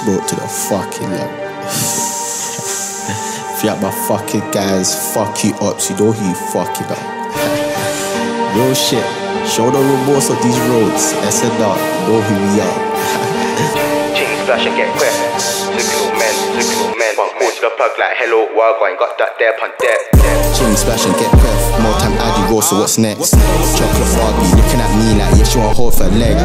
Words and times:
Spoke 0.00 0.24
to 0.28 0.34
the 0.34 0.48
fucking 0.48 1.12
young. 1.12 1.28
if 3.52 3.60
you 3.60 3.76
my 3.84 3.92
fucking 4.08 4.48
guys, 4.48 4.96
fuck 5.12 5.44
you 5.44 5.52
up, 5.60 5.76
so 5.76 5.92
you 5.92 6.00
know 6.00 6.12
who 6.12 6.24
you 6.24 6.34
fucking 6.56 6.88
up. 6.88 7.04
Real 8.56 8.72
shit. 8.72 9.04
Show 9.44 9.68
the 9.68 9.76
remorse 9.76 10.32
of 10.32 10.40
these 10.40 10.56
roads. 10.72 11.12
SNR, 11.28 11.76
know 12.08 12.16
who 12.16 12.34
we 12.48 12.64
are. 12.64 12.80
Chain 14.16 14.32
splash 14.40 14.64
and 14.64 14.76
get 14.80 14.88
quick. 14.96 15.12
Signal 15.36 16.16
men, 16.16 16.32
signal 16.56 16.96
men. 16.96 17.12
One 17.20 17.36
call 17.36 17.52
to 17.52 17.60
the 17.60 17.68
plug 17.76 17.92
like 18.00 18.16
hello, 18.16 18.48
Wagwan, 18.56 18.96
got 18.96 19.18
that 19.20 19.36
there 19.36 19.52
pun 19.60 19.68
deck. 19.84 20.00
Chain 20.56 20.72
splash 20.80 21.04
and 21.04 21.12
get 21.20 21.28
roll, 22.50 22.60
so 22.60 22.80
what's 22.80 22.98
next? 22.98 23.30
Chocolate 23.30 24.12
Barbie 24.18 24.50
looking 24.58 24.80
at 24.82 24.90
me 24.98 25.14
like, 25.14 25.38
yeah, 25.38 25.44
she 25.44 25.58
want 25.58 25.76
hold 25.76 25.94
for 25.94 26.04
a 26.04 26.10
leg. 26.10 26.36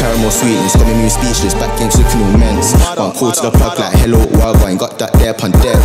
Caramel 0.00 0.30
sweetness, 0.30 0.74
got 0.74 0.86
me 0.88 0.94
move 0.94 1.12
speechless, 1.12 1.54
back 1.54 1.78
games 1.78 1.96
looking 1.96 2.40
men's. 2.40 2.72
One 2.96 3.12
call 3.12 3.32
to 3.32 3.42
the 3.42 3.50
plug 3.50 3.78
like 3.78 3.92
hello, 4.00 4.24
Wagwan, 4.40 4.78
got 4.78 4.98
that 4.98 5.12
there 5.14 5.34
pun 5.34 5.52
deck. 5.60 5.76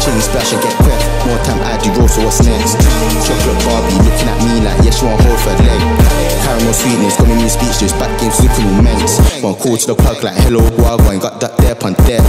Chain 0.00 0.20
splash 0.22 0.52
and 0.54 0.62
get 0.62 0.74
quick. 0.78 1.17
More 1.28 1.36
time 1.44 1.60
Addy 1.60 1.92
roll, 1.92 2.08
so 2.08 2.24
what's 2.24 2.40
next? 2.40 2.80
Chocolate 3.28 3.60
Barbie 3.68 4.00
looking 4.00 4.32
at 4.32 4.38
me 4.48 4.64
like, 4.64 4.80
yeah, 4.80 4.96
she 4.96 5.04
want 5.04 5.20
hold 5.20 5.36
for 5.44 5.52
a 5.52 5.60
leg. 5.60 5.80
Caramel 6.40 6.72
sweetness, 6.72 7.20
got 7.20 7.28
me 7.28 7.44
speechless, 7.44 7.92
back 8.00 8.08
games 8.16 8.40
looking 8.40 8.80
men's. 8.80 9.20
One 9.44 9.52
call 9.52 9.76
to 9.76 9.92
the 9.92 9.94
plug 9.94 10.24
like 10.24 10.40
hello, 10.40 10.64
Wagwan, 10.80 11.20
got 11.20 11.36
that 11.44 11.52
there 11.60 11.76
pun 11.76 11.92
deck. 12.08 12.24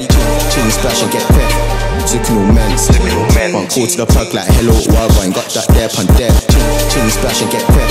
Chain 0.52 0.68
splash 0.68 1.00
and 1.00 1.12
get 1.16 1.24
quick. 1.32 1.48
Looking 2.12 2.44
all 2.44 2.52
men's. 2.52 2.92
One 3.56 3.72
call 3.72 3.88
to 3.88 3.98
the 4.04 4.06
plug 4.06 4.36
like 4.36 4.52
hello, 4.60 4.76
Wagwan, 4.92 5.32
got 5.32 5.48
that 5.56 5.72
there 5.72 5.88
pun 5.88 6.04
deck. 6.20 6.36
Chain 6.92 7.08
splash 7.08 7.40
and 7.40 7.52
get 7.56 7.64
quick. 7.72 7.88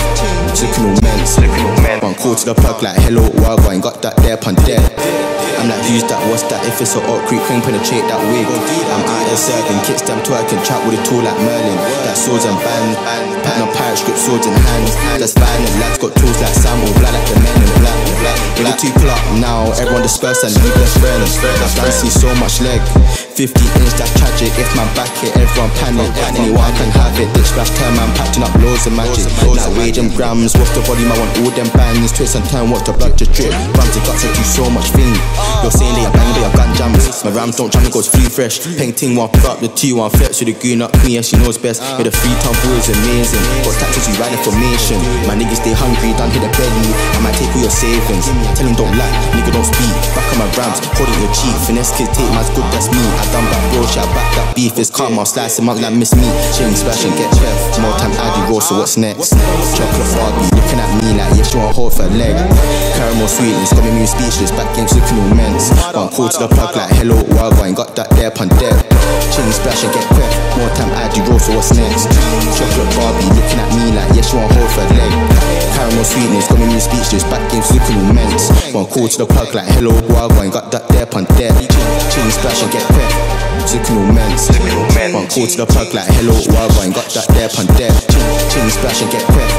Looking 0.61 0.93
all 0.93 0.98
men's. 1.01 1.41
One 2.05 2.17
call 2.20 2.37
to 2.37 2.45
the 2.53 2.55
plug 2.55 2.84
like 2.84 3.01
hello, 3.01 3.25
Wagwan, 3.41 3.81
got 3.81 4.05
that 4.05 4.12
there 4.20 4.37
pun 4.37 4.61
deck. 4.69 4.84
I'm 5.59 5.67
like, 5.67 5.83
who's 5.91 6.06
that? 6.06 6.22
What's 6.31 6.47
that? 6.55 6.62
If 6.70 6.78
it's 6.78 6.95
a 6.95 7.03
Oak 7.11 7.27
Creek, 7.27 7.43
cream 7.50 7.59
penetrate 7.59 8.06
that 8.06 8.22
wig. 8.31 8.47
I'm 8.47 9.03
out 9.03 9.27
here 9.27 9.34
serving, 9.34 9.83
kids 9.83 10.06
them 10.06 10.22
twerking, 10.22 10.62
chat 10.62 10.78
with 10.87 10.97
a 10.98 11.04
tool 11.06 11.22
like 11.22 11.38
Merlin. 11.38 11.78
That 12.02 12.18
swords 12.18 12.44
and 12.44 12.58
bands, 12.58 12.98
on 13.62 13.70
pirate 13.74 13.98
script, 13.98 14.18
swords 14.18 14.46
in 14.46 14.54
hands. 14.54 14.92
That's 15.18 15.34
violent, 15.34 15.74
lads 15.78 15.98
got 15.98 16.12
tools 16.18 16.38
like 16.42 16.54
Sam 16.54 16.78
or 16.82 16.92
black 16.98 17.14
like 17.14 17.27
the 17.30 17.36
men 17.38 17.56
in 17.62 17.70
black. 17.78 17.98
The 18.58 18.74
two 18.74 18.91
plot 18.98 19.22
now, 19.38 19.70
everyone 19.78 20.02
disperse 20.02 20.42
and 20.42 20.50
leave 20.50 20.74
their 20.74 20.91
friends. 20.98 21.38
I've 21.38 21.94
see 21.94 22.10
so 22.10 22.26
much 22.42 22.58
leg. 22.58 22.82
50 23.38 23.46
inch, 23.46 23.94
that's 23.94 24.10
tragic. 24.19 24.50
If 24.58 24.66
my 24.74 24.82
back 24.98 25.14
hit, 25.22 25.30
everyone 25.38 25.70
panic. 25.78 26.10
Anyone 26.34 26.74
can 26.74 26.91
have 26.91 27.14
it. 27.22 27.30
Ditch 27.38 27.54
splash, 27.54 27.70
turn 27.78 27.94
man, 27.94 28.10
patching 28.19 28.42
up 28.42 28.50
loads 28.58 28.91
of 28.91 28.98
magic. 28.98 29.30
Like 29.46 29.70
wage 29.78 29.98
and 30.02 30.10
grams, 30.10 30.58
what's 30.58 30.74
the 30.74 30.82
volume? 30.82 31.06
I 31.06 31.16
want 31.22 31.30
all 31.38 31.54
them 31.54 31.70
bands. 31.70 32.10
Twist 32.10 32.34
and 32.34 32.42
turn, 32.50 32.66
watch 32.66 32.82
the 32.82 32.98
blood 32.98 33.14
just 33.14 33.30
drip. 33.30 33.54
Rams 33.78 33.94
it 33.94 34.02
guts, 34.02 34.26
I 34.26 34.34
do 34.34 34.42
so 34.42 34.66
much 34.74 34.91
thing. 34.91 35.14
You're 35.62 35.70
saying 35.70 35.94
that 36.02 36.17
rams 37.39 37.55
don't 37.55 37.70
it 37.70 37.92
goes 37.94 38.11
free 38.11 38.27
fresh. 38.27 38.58
Painting 38.75 39.14
one 39.14 39.31
pick 39.31 39.47
up, 39.47 39.62
the 39.62 39.70
two 39.70 40.03
one 40.03 40.11
flex 40.11 40.42
with 40.42 40.50
the 40.50 40.56
goon 40.58 40.83
up 40.83 40.91
me, 41.06 41.14
yeah, 41.14 41.22
she 41.22 41.39
knows 41.39 41.55
best. 41.55 41.78
Yeah, 41.78 42.03
the 42.03 42.11
free 42.11 42.34
ton 42.42 42.50
boys 42.67 42.91
amazing. 42.91 43.39
Got 43.62 43.78
tactics, 43.78 44.11
we 44.11 44.19
ride 44.19 44.34
information. 44.34 44.98
My 45.31 45.39
niggas 45.39 45.62
stay 45.62 45.70
hungry, 45.70 46.11
don't 46.19 46.34
hit 46.34 46.42
the 46.42 46.50
belly. 46.59 46.91
I 47.14 47.19
might 47.22 47.39
take 47.39 47.55
all 47.55 47.62
your 47.62 47.70
savings. 47.70 48.27
Tell 48.59 48.66
him 48.66 48.75
don't 48.75 48.91
lie, 48.98 49.14
nigga 49.39 49.55
don't 49.55 49.62
speak. 49.62 49.94
Back 50.19 50.27
on 50.34 50.39
my 50.42 50.48
rams, 50.59 50.83
holding 50.98 51.14
your 51.22 51.31
cheek. 51.31 51.55
Finesse 51.62 51.94
kids 51.94 52.11
take 52.11 52.27
my 52.34 52.42
good, 52.59 52.66
that's 52.75 52.91
me. 52.91 52.98
I 52.98 53.25
done 53.31 53.47
back 53.47 53.62
bro, 53.70 53.86
I 53.86 54.05
back 54.11 54.28
that 54.34 54.48
beef. 54.59 54.75
It's 54.75 54.91
calm, 54.91 55.14
I'll 55.14 55.28
slice 55.28 55.62
him 55.62 55.70
up 55.70 55.78
like 55.78 55.94
miss 55.94 56.19
me. 56.19 56.27
Chain 56.59 56.75
splash 56.75 57.06
and 57.06 57.14
get 57.14 57.31
chef. 57.39 57.78
More 57.78 57.94
time 58.03 58.11
Addy 58.19 58.50
roll, 58.50 58.59
so 58.59 58.83
what's 58.83 58.98
next? 58.98 59.39
Chocolate 59.78 60.11
Barbie 60.19 60.50
looking 60.59 60.83
at 60.83 60.91
me 60.98 61.14
like, 61.14 61.31
yeah, 61.39 61.47
she 61.47 61.55
want 61.55 61.70
hold 61.78 61.94
for 61.94 62.03
a 62.03 62.11
leg. 62.19 62.34
Caramel 62.98 63.31
sweetness, 63.31 63.70
got 63.70 63.86
me 63.86 64.03
speechless. 64.11 64.50
Back 64.50 64.75
games 64.75 64.91
looking 64.91 65.22
men's. 65.39 65.70
One 65.94 66.11
call 66.11 66.27
to 66.27 66.39
the 66.42 66.48
plug 66.50 66.75
like 66.75 66.91
hello, 66.98 67.22
Wagwan, 67.37 67.75
got 67.75 67.97
that 67.97 68.09
there 68.17 68.31
pun 68.31 68.48
deck. 68.61 68.75
Chain 69.33 69.50
splash 69.53 69.84
and 69.84 69.93
get 69.93 70.06
quick. 70.09 70.33
More 70.56 70.72
time 70.75 70.91
I 70.97 71.06
do 71.12 71.21
roll, 71.28 71.39
so 71.39 71.55
what's 71.55 71.72
next? 71.77 72.09
Chocolate 72.56 72.91
Barbie 72.97 73.28
looking 73.37 73.61
at 73.61 73.69
me 73.77 73.93
like, 73.93 74.11
yeah, 74.16 74.25
she 74.25 74.34
want 74.37 74.50
hold 74.53 74.71
for 74.72 74.83
a 74.83 74.89
leg. 74.97 75.12
Caramel 75.77 76.05
sweetness, 76.05 76.49
got 76.49 76.59
me 76.59 76.78
speechless. 76.81 77.25
Back 77.28 77.44
games 77.53 77.71
looking 77.71 78.00
men's. 78.15 78.49
One 78.72 78.87
call 78.87 79.09
to 79.09 79.19
the 79.22 79.27
plug 79.27 79.53
like 79.55 79.69
hello, 79.77 79.93
Wagwan, 80.11 80.50
got 80.53 80.72
that 80.72 80.88
there 80.88 81.06
pun 81.06 81.25
deck. 81.37 81.55
Chain 82.11 82.28
splash 82.33 82.62
and 82.65 82.72
get 82.72 82.84
quick. 82.88 83.12
Looking 83.69 84.15
men's. 84.17 84.49
One 85.12 85.28
call 85.28 85.47
to 85.47 85.56
the 85.61 85.67
plug 85.69 85.93
like 85.93 86.09
hello, 86.17 86.34
Wagwan, 86.49 86.97
got 86.97 87.09
that 87.12 87.28
there 87.37 87.53
pun 87.53 87.69
deck. 87.77 87.93
Chain 88.49 88.69
splash 88.72 89.05
and 89.05 89.11
get 89.12 89.25
quick. 89.28 89.50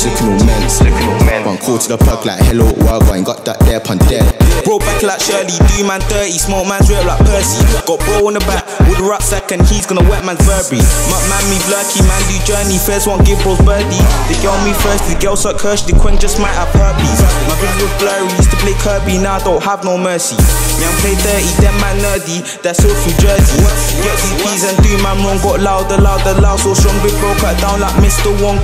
Looking 0.00 0.32
all 0.32 0.40
men's. 0.48 0.80
One 0.80 1.19
call 1.60 1.78
to 1.78 1.88
the 1.92 1.98
plug 2.00 2.24
like 2.24 2.40
hello, 2.48 2.66
Wagwan, 2.88 3.24
got 3.24 3.44
that 3.44 3.60
there 3.68 3.80
pun 3.80 4.00
deck. 4.08 4.24
Bro 4.64 4.80
back 4.80 5.00
like 5.04 5.20
Shirley, 5.20 5.56
do 5.72 5.84
man 5.84 6.00
dirty, 6.08 6.36
smoke 6.40 6.64
man's 6.66 6.88
rip 6.88 7.04
like 7.04 7.20
Percy. 7.28 7.60
Got 7.84 8.00
bro 8.04 8.28
on 8.28 8.34
the 8.34 8.42
back 8.48 8.64
with 8.88 9.00
a 9.00 9.04
rucksack 9.04 9.52
and 9.52 9.60
he's 9.68 9.84
gonna 9.84 10.04
wet 10.08 10.24
man's 10.24 10.40
Burberry. 10.48 10.80
My 11.12 11.20
man 11.28 11.44
me 11.52 11.60
lurky, 11.68 12.00
man 12.08 12.20
do 12.28 12.36
journey, 12.48 12.80
first 12.80 13.04
one 13.06 13.20
give 13.24 13.40
bros 13.44 13.60
birdie. 13.62 14.00
The 14.32 14.36
girl 14.40 14.56
me 14.64 14.72
first, 14.72 15.06
the 15.06 15.16
girl 15.20 15.36
suck 15.36 15.60
Kirsch, 15.60 15.84
the 15.84 15.94
queen 15.96 16.16
just 16.16 16.40
might 16.40 16.56
have 16.56 16.72
herpes. 16.72 17.20
My 17.46 17.54
was 17.56 17.92
blurry, 18.00 18.28
used 18.40 18.50
to 18.50 18.58
play 18.60 18.76
Kirby, 18.80 19.20
now 19.20 19.36
I 19.36 19.44
don't 19.44 19.62
have 19.62 19.84
no 19.84 20.00
mercy. 20.00 20.36
Young 20.80 20.96
play 21.04 21.16
30, 21.16 21.60
them 21.60 21.76
man 21.80 21.96
nerdy, 22.00 22.40
that's 22.64 22.80
all 22.84 22.96
through 23.04 23.16
Jersey. 23.20 23.60
Get 24.00 24.16
these 24.44 24.64
and 24.64 24.76
do 24.80 24.92
man 25.04 25.20
wrong, 25.24 25.40
got 25.44 25.60
louder, 25.60 26.00
louder, 26.00 26.36
loud, 26.40 26.60
so 26.60 26.72
strong, 26.72 26.96
big 27.04 27.16
bro 27.20 27.32
cut 27.40 27.56
down 27.60 27.80
like 27.80 27.96
Mr. 28.00 28.32
Wong. 28.40 28.60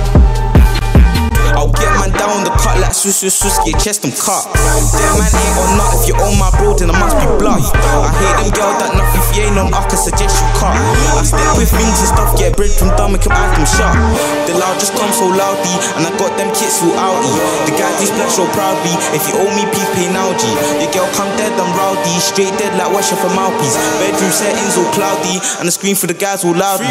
I'll 1.57 1.73
get 1.73 1.89
man 1.97 2.13
down 2.13 2.45
the 2.45 2.53
cut 2.61 2.77
like 2.77 2.93
Swiss, 2.93 3.25
get 3.65 3.81
chest 3.81 4.05
them 4.05 4.13
cut. 4.13 4.45
Damn 4.93 5.17
man 5.17 5.33
ain't 5.33 5.57
on 5.57 5.69
nut, 5.73 5.89
if 5.97 6.05
you 6.05 6.13
own 6.21 6.37
my 6.37 6.53
bro, 6.53 6.77
then 6.77 6.93
I 6.93 6.95
must 7.01 7.17
be 7.17 7.25
blood. 7.41 7.57
I 7.57 8.13
hate 8.13 8.45
them 8.45 8.53
girl 8.53 8.77
that 8.77 8.93
nuff, 8.93 9.09
if 9.17 9.25
you 9.33 9.49
ain't 9.49 9.57
on, 9.57 9.73
I 9.73 9.81
can 9.89 9.97
suggest 9.97 10.37
you 10.37 10.45
cut. 10.61 10.77
I 11.17 11.25
stick 11.25 11.49
with 11.57 11.73
things 11.73 11.97
and 12.05 12.13
stuff, 12.13 12.37
get 12.37 12.53
bread 12.53 12.69
from 12.69 12.93
dumb 12.93 13.17
and 13.17 13.21
keep 13.25 13.33
them 13.33 13.65
shut. 13.65 13.89
The 14.45 14.53
loud 14.53 14.77
just 14.77 14.93
come 14.93 15.09
so 15.09 15.33
loudly, 15.33 15.73
and 15.97 16.05
I 16.05 16.13
got 16.21 16.37
them 16.37 16.53
kits 16.53 16.77
all 16.85 16.93
outy. 16.93 17.33
The 17.65 17.73
guy 17.73 17.89
do 17.97 18.05
splash 18.05 18.37
so 18.37 18.45
proudly, 18.53 18.93
if 19.17 19.25
you 19.25 19.41
owe 19.41 19.49
me, 19.57 19.65
please 19.73 19.89
pay 19.97 20.13
G. 20.13 20.43
Your 20.77 20.93
girl 20.93 21.09
come 21.17 21.33
dead, 21.41 21.57
I'm 21.57 21.73
rowdy, 21.73 22.21
straight 22.21 22.53
dead 22.61 22.77
like 22.77 22.93
washing 22.93 23.17
for 23.17 23.33
mouthpiece. 23.33 23.73
Bedroom 23.97 24.29
settings 24.29 24.77
all 24.77 24.85
cloudy, 24.93 25.41
and 25.57 25.65
the 25.65 25.73
screen 25.73 25.97
for 25.97 26.05
the 26.05 26.13
guys 26.13 26.45
all 26.45 26.53
loudly. 26.53 26.85